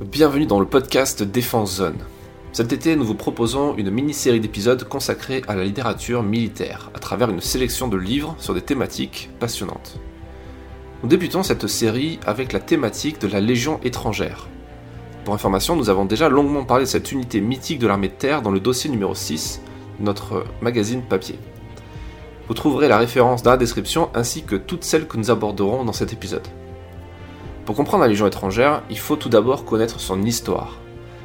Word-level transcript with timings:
Bienvenue 0.00 0.46
dans 0.46 0.60
le 0.60 0.66
podcast 0.66 1.22
Défense 1.22 1.76
Zone. 1.76 1.98
Cet 2.52 2.72
été, 2.72 2.96
nous 2.96 3.04
vous 3.04 3.14
proposons 3.14 3.76
une 3.76 3.90
mini-série 3.90 4.40
d'épisodes 4.40 4.82
consacrés 4.88 5.42
à 5.46 5.54
la 5.54 5.62
littérature 5.62 6.22
militaire, 6.22 6.90
à 6.94 6.98
travers 6.98 7.28
une 7.28 7.42
sélection 7.42 7.86
de 7.86 7.98
livres 7.98 8.34
sur 8.38 8.54
des 8.54 8.62
thématiques 8.62 9.28
passionnantes. 9.40 10.00
Nous 11.02 11.08
débutons 11.10 11.42
cette 11.42 11.66
série 11.66 12.18
avec 12.24 12.54
la 12.54 12.60
thématique 12.60 13.20
de 13.20 13.28
la 13.28 13.40
Légion 13.40 13.78
étrangère. 13.84 14.48
Pour 15.26 15.34
information, 15.34 15.76
nous 15.76 15.90
avons 15.90 16.06
déjà 16.06 16.30
longuement 16.30 16.64
parlé 16.64 16.84
de 16.84 16.88
cette 16.88 17.12
unité 17.12 17.42
mythique 17.42 17.78
de 17.78 17.86
l'armée 17.86 18.08
de 18.08 18.14
terre 18.14 18.40
dans 18.40 18.52
le 18.52 18.60
dossier 18.60 18.88
numéro 18.88 19.14
6, 19.14 19.60
notre 20.00 20.46
magazine 20.62 21.02
papier. 21.02 21.38
Vous 22.48 22.54
trouverez 22.54 22.88
la 22.88 22.96
référence 22.96 23.42
dans 23.42 23.50
la 23.50 23.58
description 23.58 24.08
ainsi 24.14 24.44
que 24.44 24.56
toutes 24.56 24.84
celles 24.84 25.06
que 25.06 25.18
nous 25.18 25.30
aborderons 25.30 25.84
dans 25.84 25.92
cet 25.92 26.14
épisode. 26.14 26.48
Pour 27.66 27.76
comprendre 27.76 28.02
la 28.02 28.08
Légion 28.08 28.26
étrangère, 28.26 28.82
il 28.90 28.98
faut 28.98 29.16
tout 29.16 29.28
d'abord 29.28 29.64
connaître 29.64 30.00
son 30.00 30.22
histoire. 30.22 30.78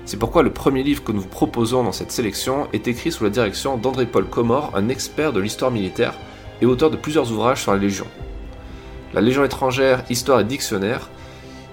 C'est 0.06 0.18
pourquoi 0.18 0.44
le 0.44 0.54
premier 0.54 0.84
livre 0.84 1.04
que 1.04 1.12
nous 1.12 1.22
vous 1.22 1.28
proposons 1.28 1.84
dans 1.84 1.92
cette 1.92 2.12
sélection 2.12 2.68
est 2.74 2.88
écrit 2.88 3.12
sous 3.12 3.24
la 3.24 3.30
direction 3.30 3.78
d'André-Paul 3.78 4.26
Comor, 4.26 4.72
un 4.76 4.90
expert 4.90 5.34
de 5.34 5.40
l'histoire 5.40 5.72
militaire 5.72 6.14
et 6.62 6.66
auteur 6.66 6.92
de 6.92 6.98
plusieurs 6.98 7.32
ouvrages 7.32 7.64
sur 7.64 7.72
la 7.72 7.80
Légion. 7.80 8.06
La 9.14 9.22
Légion 9.22 9.44
étrangère, 9.44 10.04
Histoire 10.10 10.42
et 10.42 10.44
Dictionnaire 10.44 11.10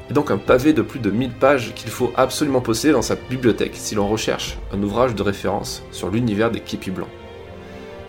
est 0.09 0.15
donc 0.15 0.31
un 0.31 0.39
pavé 0.39 0.73
de 0.73 0.83
plus 0.83 1.01
de 1.01 1.11
1000 1.11 1.33
pages 1.33 1.75
qu'il 1.75 1.91
faut 1.91 2.13
absolument 2.17 2.61
posséder 2.61 2.93
dans 2.93 3.03
sa 3.03 3.17
bibliothèque 3.17 3.75
si 3.75 3.95
l'on 3.95 4.09
recherche 4.09 4.59
un 4.73 4.83
ouvrage 4.83 5.15
de 5.15 5.23
référence 5.23 5.83
sur 5.91 6.09
l'univers 6.09 6.51
des 6.51 6.61
képis 6.61 6.91
blancs. 6.91 7.11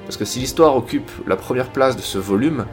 Parce 0.05 0.17
que 0.17 0.26
si 0.26 0.40
l'histoire 0.40 0.76
occupe 0.76 1.12
la 1.27 1.35
première 1.35 1.71
place 1.71 1.98
de 1.98 2.01
ce 2.01 2.17
volume, 2.17 2.65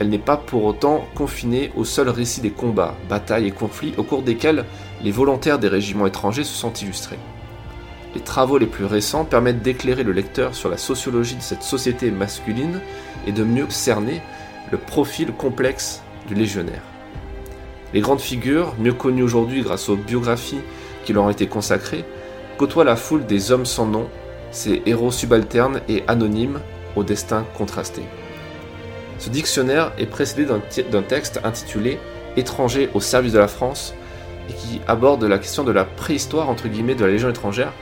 elle 0.00 0.08
n'est 0.08 0.18
pas 0.18 0.38
pour 0.38 0.64
autant 0.64 1.06
confinée 1.14 1.70
au 1.76 1.84
seul 1.84 2.08
récit 2.08 2.40
des 2.40 2.50
combats, 2.50 2.96
batailles 3.08 3.46
et 3.46 3.50
conflits 3.50 3.92
au 3.98 4.02
cours 4.02 4.22
desquels 4.22 4.64
les 5.02 5.10
volontaires 5.10 5.58
des 5.58 5.68
régiments 5.68 6.06
étrangers 6.06 6.42
se 6.42 6.54
sont 6.54 6.72
illustrés. 6.72 7.18
Les 8.14 8.22
travaux 8.22 8.56
les 8.56 8.66
plus 8.66 8.86
récents 8.86 9.26
permettent 9.26 9.62
d'éclairer 9.62 10.02
le 10.02 10.12
lecteur 10.12 10.54
sur 10.54 10.70
la 10.70 10.78
sociologie 10.78 11.36
de 11.36 11.42
cette 11.42 11.62
société 11.62 12.10
masculine 12.10 12.80
et 13.26 13.32
de 13.32 13.44
mieux 13.44 13.68
cerner 13.68 14.22
le 14.72 14.78
profil 14.78 15.32
complexe 15.32 16.02
du 16.26 16.34
légionnaire. 16.34 16.82
Les 17.92 18.00
grandes 18.00 18.20
figures, 18.20 18.74
mieux 18.78 18.94
connues 18.94 19.22
aujourd'hui 19.22 19.62
grâce 19.62 19.90
aux 19.90 19.96
biographies 19.96 20.60
qui 21.04 21.12
leur 21.12 21.24
ont 21.24 21.30
été 21.30 21.46
consacrées, 21.46 22.06
côtoient 22.56 22.84
la 22.84 22.96
foule 22.96 23.26
des 23.26 23.52
hommes 23.52 23.66
sans 23.66 23.86
nom, 23.86 24.08
ces 24.50 24.82
héros 24.86 25.10
subalternes 25.10 25.82
et 25.88 26.04
anonymes 26.08 26.60
au 26.96 27.04
destin 27.04 27.44
contrasté. 27.56 28.02
Ce 29.20 29.28
dictionnaire 29.28 29.92
est 29.98 30.06
précédé 30.06 30.46
d'un 30.46 31.02
texte 31.02 31.40
intitulé 31.44 31.98
Étrangers 32.38 32.88
au 32.94 33.00
service 33.00 33.34
de 33.34 33.38
la 33.38 33.48
France 33.48 33.92
et 34.48 34.54
qui 34.54 34.80
aborde 34.88 35.22
la 35.24 35.38
question 35.38 35.62
de 35.62 35.72
la 35.72 35.84
préhistoire 35.84 36.48
entre 36.48 36.68
guillemets 36.68 36.94
de 36.94 37.04
la 37.04 37.10
Légion 37.10 37.28
étrangère 37.28 37.72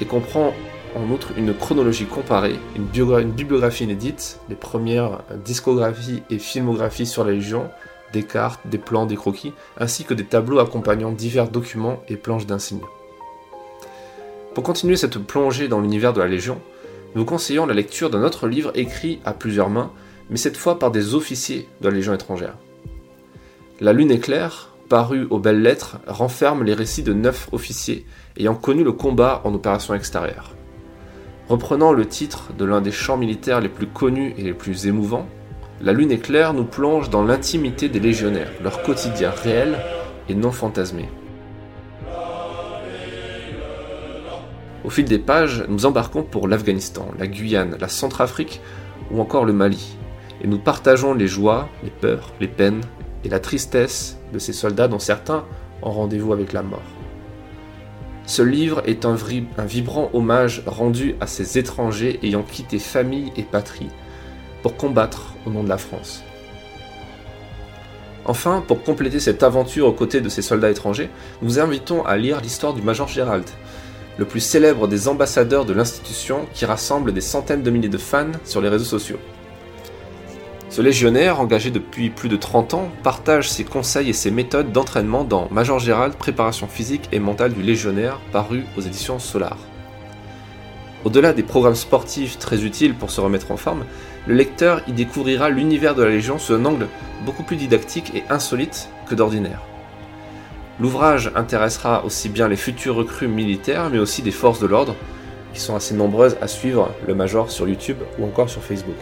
et 0.00 0.04
comprend 0.04 0.52
en 0.96 1.08
outre 1.10 1.28
une 1.36 1.54
chronologie 1.54 2.06
comparée, 2.06 2.56
une, 2.74 2.88
une 3.20 3.30
bibliographie 3.30 3.84
inédite, 3.84 4.40
les 4.48 4.56
premières 4.56 5.20
discographies 5.44 6.24
et 6.28 6.40
filmographies 6.40 7.06
sur 7.06 7.24
la 7.24 7.30
Légion, 7.30 7.70
des 8.12 8.24
cartes, 8.24 8.60
des 8.64 8.78
plans, 8.78 9.06
des 9.06 9.14
croquis, 9.14 9.52
ainsi 9.78 10.02
que 10.02 10.14
des 10.14 10.24
tableaux 10.24 10.58
accompagnant 10.58 11.12
divers 11.12 11.48
documents 11.48 12.02
et 12.08 12.16
planches 12.16 12.46
d'insignes. 12.46 12.80
Pour 14.54 14.64
continuer 14.64 14.96
cette 14.96 15.18
plongée 15.18 15.68
dans 15.68 15.80
l'univers 15.80 16.12
de 16.12 16.20
la 16.20 16.26
Légion, 16.26 16.60
nous 17.14 17.24
conseillons 17.24 17.66
la 17.66 17.74
lecture 17.74 18.10
d'un 18.10 18.24
autre 18.24 18.48
livre 18.48 18.72
écrit 18.74 19.20
à 19.24 19.32
plusieurs 19.32 19.70
mains 19.70 19.92
mais 20.30 20.36
cette 20.36 20.56
fois 20.56 20.78
par 20.78 20.90
des 20.90 21.14
officiers 21.14 21.68
de 21.80 21.88
la 21.88 21.94
Légion 21.94 22.14
étrangère. 22.14 22.56
La 23.80 23.92
Lune 23.92 24.12
éclair, 24.12 24.70
paru 24.88 25.26
aux 25.30 25.38
belles 25.38 25.62
lettres, 25.62 25.98
renferme 26.06 26.64
les 26.64 26.74
récits 26.74 27.02
de 27.02 27.12
neuf 27.12 27.48
officiers 27.52 28.06
ayant 28.38 28.54
connu 28.54 28.84
le 28.84 28.92
combat 28.92 29.42
en 29.44 29.52
opération 29.54 29.94
extérieure. 29.94 30.54
Reprenant 31.48 31.92
le 31.92 32.06
titre 32.06 32.52
de 32.56 32.64
l'un 32.64 32.80
des 32.80 32.92
champs 32.92 33.16
militaires 33.16 33.60
les 33.60 33.68
plus 33.68 33.88
connus 33.88 34.34
et 34.38 34.42
les 34.42 34.54
plus 34.54 34.86
émouvants, 34.86 35.28
La 35.82 35.92
Lune 35.92 36.12
éclair 36.12 36.52
nous 36.52 36.64
plonge 36.64 37.08
dans 37.08 37.24
l'intimité 37.24 37.88
des 37.88 38.00
légionnaires, 38.00 38.52
leur 38.62 38.82
quotidien 38.82 39.30
réel 39.30 39.78
et 40.28 40.34
non 40.34 40.52
fantasmé. 40.52 41.08
Au 44.84 44.90
fil 44.90 45.06
des 45.06 45.18
pages, 45.18 45.64
nous 45.68 45.86
embarquons 45.86 46.22
pour 46.22 46.48
l'Afghanistan, 46.48 47.08
la 47.18 47.26
Guyane, 47.26 47.76
la 47.80 47.88
Centrafrique 47.88 48.60
ou 49.10 49.20
encore 49.20 49.44
le 49.44 49.52
Mali, 49.52 49.96
et 50.40 50.46
nous 50.46 50.58
partageons 50.58 51.14
les 51.14 51.28
joies, 51.28 51.68
les 51.82 51.90
peurs, 51.90 52.32
les 52.40 52.48
peines 52.48 52.82
et 53.24 53.28
la 53.28 53.40
tristesse 53.40 54.18
de 54.32 54.38
ces 54.38 54.52
soldats 54.52 54.88
dont 54.88 54.98
certains 54.98 55.44
ont 55.82 55.90
rendez-vous 55.90 56.32
avec 56.32 56.52
la 56.52 56.62
mort. 56.62 56.82
Ce 58.26 58.42
livre 58.42 58.82
est 58.86 59.04
un, 59.04 59.16
un, 59.58 59.64
vibrant 59.64 60.10
hommage 60.12 60.62
rendu 60.66 61.16
à 61.20 61.26
ces 61.26 61.58
étrangers 61.58 62.20
ayant 62.22 62.42
quitté 62.42 62.78
famille 62.78 63.32
et 63.36 63.42
patrie 63.42 63.88
pour 64.62 64.76
combattre 64.76 65.34
au 65.46 65.50
nom 65.50 65.64
de 65.64 65.68
la 65.68 65.78
France. 65.78 66.22
Enfin, 68.26 68.62
pour 68.66 68.82
compléter 68.84 69.18
cette 69.18 69.42
aventure 69.42 69.86
aux 69.88 69.92
côtés 69.92 70.20
de 70.20 70.28
ces 70.28 70.42
soldats 70.42 70.70
étrangers, 70.70 71.10
nous 71.42 71.48
vous 71.48 71.58
invitons 71.58 72.04
à 72.04 72.16
lire 72.16 72.40
l'histoire 72.40 72.74
du 72.74 72.82
Major 72.82 73.08
Gérald, 73.08 73.46
le 74.18 74.24
plus 74.24 74.40
célèbre 74.40 74.86
des 74.86 75.08
ambassadeurs 75.08 75.64
de 75.64 75.72
l'institution 75.72 76.46
qui 76.52 76.66
rassemble 76.66 77.12
des 77.12 77.22
centaines 77.22 77.62
de 77.62 77.70
milliers 77.70 77.88
de 77.88 77.98
fans 77.98 78.32
sur 78.44 78.60
les 78.60 78.68
réseaux 78.68 78.84
sociaux. 78.84 79.18
Ce 80.70 80.80
légionnaire, 80.80 81.40
engagé 81.40 81.72
depuis 81.72 82.10
plus 82.10 82.28
de 82.28 82.36
30 82.36 82.74
ans, 82.74 82.92
partage 83.02 83.50
ses 83.50 83.64
conseils 83.64 84.08
et 84.08 84.12
ses 84.12 84.30
méthodes 84.30 84.70
d'entraînement 84.70 85.24
dans 85.24 85.48
Major 85.50 85.80
Gérald, 85.80 86.14
préparation 86.14 86.68
physique 86.68 87.08
et 87.10 87.18
mentale 87.18 87.52
du 87.52 87.60
légionnaire, 87.60 88.20
paru 88.30 88.64
aux 88.78 88.80
éditions 88.80 89.18
Solar. 89.18 89.56
Au-delà 91.04 91.32
des 91.32 91.42
programmes 91.42 91.74
sportifs 91.74 92.38
très 92.38 92.62
utiles 92.62 92.94
pour 92.94 93.10
se 93.10 93.20
remettre 93.20 93.50
en 93.50 93.56
forme, 93.56 93.84
le 94.28 94.34
lecteur 94.36 94.82
y 94.86 94.92
découvrira 94.92 95.50
l'univers 95.50 95.96
de 95.96 96.04
la 96.04 96.10
Légion 96.10 96.38
sous 96.38 96.54
un 96.54 96.64
angle 96.64 96.86
beaucoup 97.26 97.42
plus 97.42 97.56
didactique 97.56 98.12
et 98.14 98.22
insolite 98.30 98.90
que 99.08 99.16
d'ordinaire. 99.16 99.62
L'ouvrage 100.78 101.32
intéressera 101.34 102.04
aussi 102.04 102.28
bien 102.28 102.46
les 102.46 102.54
futurs 102.54 102.94
recrues 102.94 103.26
militaires, 103.26 103.90
mais 103.90 103.98
aussi 103.98 104.22
des 104.22 104.30
forces 104.30 104.60
de 104.60 104.68
l'ordre, 104.68 104.94
qui 105.52 105.58
sont 105.58 105.74
assez 105.74 105.94
nombreuses 105.94 106.36
à 106.40 106.46
suivre 106.46 106.92
le 107.08 107.14
Major 107.16 107.50
sur 107.50 107.68
YouTube 107.68 107.98
ou 108.20 108.24
encore 108.24 108.48
sur 108.48 108.62
Facebook. 108.62 108.94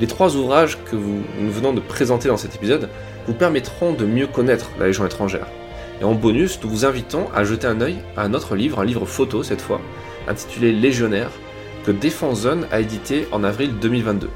Les 0.00 0.06
trois 0.06 0.34
ouvrages 0.34 0.78
que 0.90 0.96
nous 0.96 1.50
venons 1.52 1.74
de 1.74 1.80
présenter 1.80 2.28
dans 2.28 2.38
cet 2.38 2.54
épisode 2.54 2.88
vous 3.26 3.34
permettront 3.34 3.92
de 3.92 4.06
mieux 4.06 4.26
connaître 4.26 4.70
la 4.78 4.86
Légion 4.86 5.04
étrangère. 5.04 5.46
Et 6.00 6.04
en 6.04 6.14
bonus, 6.14 6.58
nous 6.62 6.70
vous 6.70 6.84
invitons 6.86 7.26
à 7.34 7.44
jeter 7.44 7.66
un 7.66 7.82
œil 7.82 7.98
à 8.16 8.22
un 8.22 8.32
autre 8.32 8.56
livre, 8.56 8.80
un 8.80 8.86
livre 8.86 9.04
photo 9.04 9.42
cette 9.42 9.60
fois, 9.60 9.78
intitulé 10.26 10.72
Légionnaire, 10.72 11.30
que 11.84 11.90
Défense 11.90 12.40
Zone 12.40 12.66
a 12.72 12.80
édité 12.80 13.28
en 13.30 13.44
avril 13.44 13.74
2022. 13.78 14.30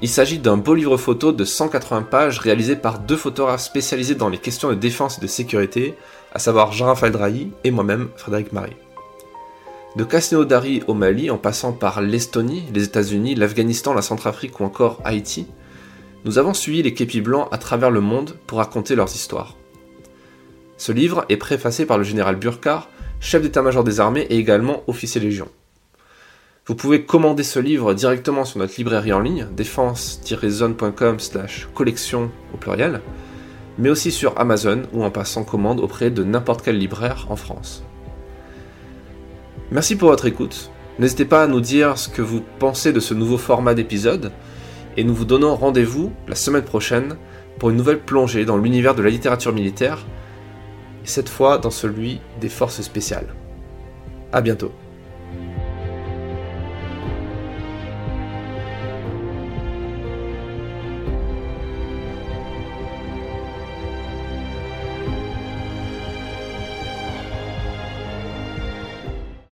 Il 0.00 0.08
s'agit 0.08 0.38
d'un 0.38 0.56
beau 0.56 0.76
livre 0.76 0.96
photo 0.96 1.32
de 1.32 1.44
180 1.44 2.02
pages 2.02 2.38
réalisé 2.38 2.76
par 2.76 3.00
deux 3.00 3.16
photographes 3.16 3.62
spécialisés 3.62 4.14
dans 4.14 4.28
les 4.28 4.38
questions 4.38 4.68
de 4.68 4.76
défense 4.76 5.18
et 5.18 5.20
de 5.20 5.26
sécurité, 5.26 5.96
à 6.32 6.38
savoir 6.38 6.70
Jean-Raphaël 6.70 7.12
Drahi 7.12 7.50
et 7.64 7.72
moi-même, 7.72 8.10
Frédéric 8.14 8.52
Marie. 8.52 8.76
De 9.96 10.44
Dari 10.44 10.82
au 10.86 10.94
Mali, 10.94 11.30
en 11.30 11.38
passant 11.38 11.72
par 11.72 12.02
l'Estonie, 12.02 12.64
les 12.74 12.84
États-Unis, 12.84 13.34
l'Afghanistan, 13.34 13.94
la 13.94 14.02
Centrafrique 14.02 14.60
ou 14.60 14.64
encore 14.64 15.00
Haïti, 15.04 15.46
nous 16.24 16.38
avons 16.38 16.52
suivi 16.52 16.82
les 16.82 16.94
képis 16.94 17.22
blancs 17.22 17.48
à 17.52 17.58
travers 17.58 17.90
le 17.90 18.00
monde 18.00 18.36
pour 18.46 18.58
raconter 18.58 18.94
leurs 18.94 19.14
histoires. 19.14 19.56
Ce 20.76 20.92
livre 20.92 21.24
est 21.28 21.38
préfacé 21.38 21.86
par 21.86 21.96
le 21.96 22.04
général 22.04 22.36
Burkhardt, 22.36 22.88
chef 23.18 23.42
d'état-major 23.42 23.82
des 23.82 23.98
armées 23.98 24.26
et 24.28 24.36
également 24.36 24.82
officier 24.88 25.20
légion. 25.20 25.48
Vous 26.66 26.74
pouvez 26.74 27.04
commander 27.06 27.42
ce 27.42 27.58
livre 27.58 27.94
directement 27.94 28.44
sur 28.44 28.58
notre 28.58 28.74
librairie 28.76 29.14
en 29.14 29.20
ligne, 29.20 29.46
défense-zone.com 29.56 31.18
slash 31.18 31.66
collection 31.74 32.30
au 32.52 32.58
pluriel, 32.58 33.00
mais 33.78 33.88
aussi 33.88 34.12
sur 34.12 34.38
Amazon 34.38 34.82
ou 34.92 35.02
en 35.02 35.10
passant 35.10 35.44
commande 35.44 35.80
auprès 35.80 36.10
de 36.10 36.24
n'importe 36.24 36.62
quel 36.62 36.78
libraire 36.78 37.26
en 37.30 37.36
France. 37.36 37.87
Merci 39.70 39.96
pour 39.96 40.08
votre 40.08 40.24
écoute. 40.24 40.70
N'hésitez 40.98 41.26
pas 41.26 41.42
à 41.42 41.46
nous 41.46 41.60
dire 41.60 41.98
ce 41.98 42.08
que 42.08 42.22
vous 42.22 42.42
pensez 42.58 42.90
de 42.90 43.00
ce 43.00 43.12
nouveau 43.12 43.36
format 43.36 43.74
d'épisode 43.74 44.32
et 44.96 45.04
nous 45.04 45.14
vous 45.14 45.26
donnons 45.26 45.54
rendez-vous 45.54 46.10
la 46.26 46.34
semaine 46.34 46.64
prochaine 46.64 47.16
pour 47.58 47.68
une 47.68 47.76
nouvelle 47.76 48.00
plongée 48.00 48.46
dans 48.46 48.56
l'univers 48.56 48.94
de 48.94 49.02
la 49.02 49.10
littérature 49.10 49.52
militaire 49.52 50.06
et 51.04 51.06
cette 51.06 51.28
fois 51.28 51.58
dans 51.58 51.70
celui 51.70 52.18
des 52.40 52.48
forces 52.48 52.80
spéciales. 52.80 53.34
A 54.32 54.40
bientôt. 54.40 54.72